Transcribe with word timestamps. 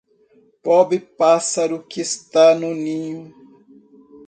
Pobre 0.63 0.97
pássaro 0.99 1.83
que 1.87 2.01
está 2.01 2.55
no 2.55 2.73
ninho. 2.73 3.31